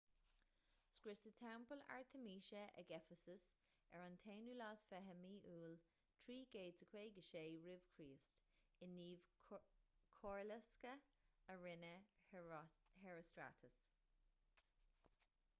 scriosadh 0.97 1.35
teampall 1.39 1.81
artaimíse 1.95 2.61
ag 2.81 2.93
eifeasas 2.97 3.45
ar 3.99 4.05
an 4.05 4.15
21 4.23 5.45
iúil 5.51 5.77
356 6.23 7.69
r.ch 7.75 8.33
i 8.87 8.91
ngníomh 8.95 9.59
coirlosctha 10.23 10.95
a 11.55 11.61
rinne 11.67 11.95
herostratus 12.35 13.81